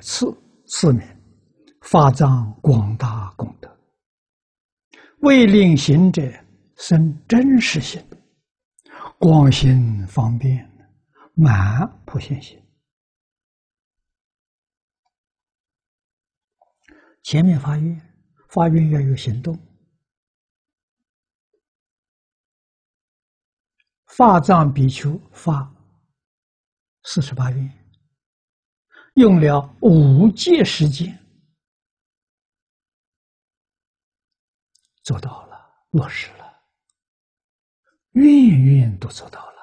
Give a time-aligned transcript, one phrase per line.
[0.00, 0.26] 次
[0.66, 1.00] 次名，
[1.82, 3.68] 发藏广大功德，
[5.20, 6.22] 为令行者
[6.76, 8.02] 生真实心，
[9.18, 10.68] 广行方便，
[11.34, 12.60] 满普贤行。
[17.22, 18.00] 前面发愿，
[18.48, 19.58] 发愿要有行动。
[24.16, 25.68] 法藏比丘发
[27.02, 27.85] 四十八愿，
[29.16, 31.18] 用了五届时间
[35.02, 36.62] 做到了，落实了，
[38.12, 39.56] 愿愿都做到了。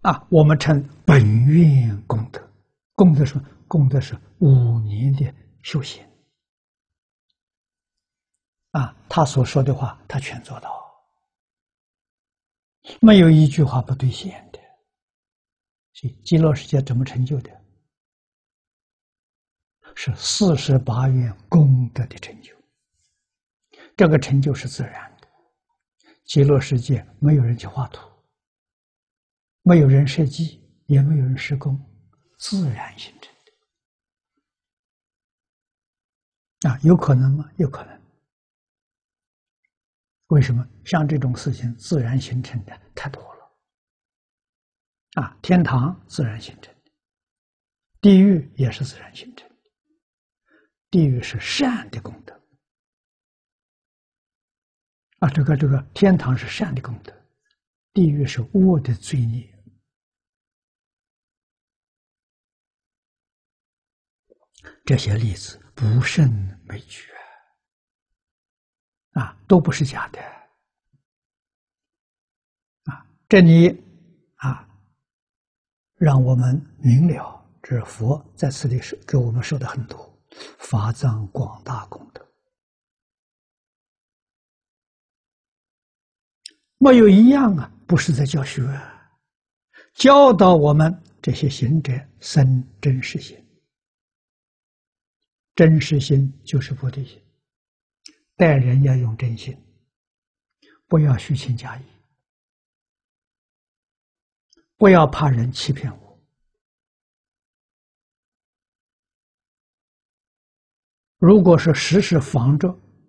[0.00, 2.40] 啊，我们称本愿功德，
[2.94, 3.38] 功德是
[3.68, 6.02] 功德是五年的修行。
[8.70, 10.90] 啊，他所说的话，他全做到，
[13.02, 14.42] 没有一句话不兑现。
[15.94, 17.50] 所以，极乐世界怎么成就的？
[19.94, 22.52] 是四十八愿功德的成就。
[23.96, 25.28] 这个成就是自然的。
[26.24, 28.10] 极乐世界没有人去画图，
[29.62, 31.78] 没有人设计，也没有人施工，
[32.38, 33.32] 自然形成
[36.62, 36.70] 的。
[36.70, 37.48] 啊，有可能吗？
[37.56, 38.02] 有可能。
[40.28, 43.33] 为什么像这种事情自然形成的太多了？
[45.14, 46.92] 啊，天堂自然形成的，
[48.00, 49.54] 地狱也是自然形成的。
[50.90, 52.34] 地狱是善的功德，
[55.18, 57.12] 啊，这个这个天堂是善的功德，
[57.92, 59.52] 地狱是恶的罪孽。
[64.84, 66.30] 这些例子不胜
[66.64, 67.10] 枚举。
[69.12, 70.20] 啊，都不是假的。
[72.84, 73.68] 啊，这里，
[75.96, 80.18] 让我们明了，这佛在此里说给我们说的很多，
[80.58, 82.26] 法藏广大功德，
[86.78, 88.62] 没有一样啊，不是在教学，
[89.94, 93.42] 教导我们这些行者生真实心，
[95.54, 97.22] 真实心就是菩提心。
[98.36, 99.56] 待人要用真心，
[100.88, 101.82] 不要虚情假意，
[104.76, 106.04] 不要怕人欺骗我。
[111.18, 112.68] 如果是时时防着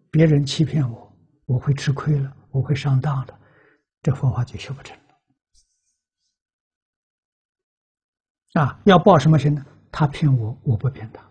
[0.10, 1.14] 别人欺骗我，
[1.46, 3.40] 我会吃亏了，我会上当了，
[4.02, 5.04] 这佛法就修不成了。
[8.62, 9.66] 啊，要报什么心呢？
[9.92, 11.30] 他骗我，我不骗他。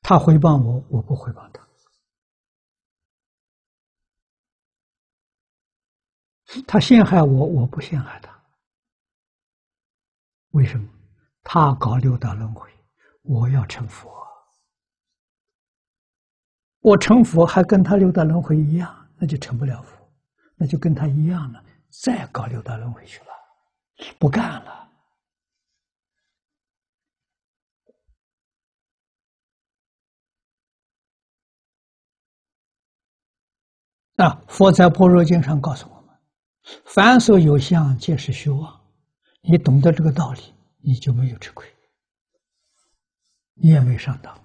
[0.00, 1.62] 他回报我，我不回报他；
[6.66, 8.30] 他陷害我，我不陷害他。
[10.50, 10.88] 为什么？
[11.42, 12.68] 他搞六道轮回，
[13.22, 14.10] 我要成佛。
[16.80, 19.96] 我成佛还跟他六道轮回一样，那就成不了佛，
[20.56, 23.26] 那就跟他一样了，再搞六道轮回去了，
[24.18, 24.80] 不干了。
[34.16, 34.42] 啊！
[34.48, 35.99] 佛在《般若经》上告诉我
[36.84, 38.78] ：“凡所有相，皆是虚妄。”
[39.42, 41.66] 你懂得这个道理，你就没有吃亏，
[43.54, 44.38] 你也没上当。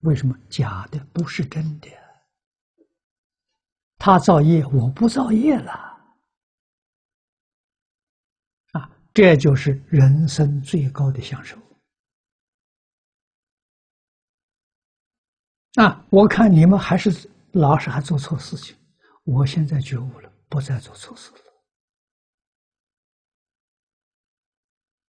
[0.00, 0.36] 为什么？
[0.48, 1.88] 假的不是真的。
[3.96, 5.70] 他造业，我不造业了。
[8.72, 11.56] 啊，这就是人生最高的享受。
[15.74, 18.76] 啊，我看你们还是老是还做错事情。
[19.22, 21.49] 我现在觉悟了，不再做错事了。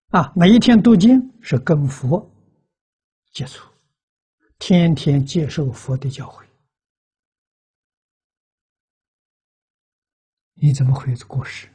[0.09, 2.31] 啊，每一天读经是跟佛
[3.31, 3.71] 接触，
[4.59, 6.43] 天天接受佛的教诲，
[10.55, 11.69] 你怎么会有过失？